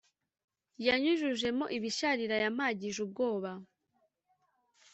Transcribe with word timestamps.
Yanyujujemo 0.85 1.65
ibisharira 1.77 2.35
yampagije 2.43 2.99
ubwoba 3.05 3.51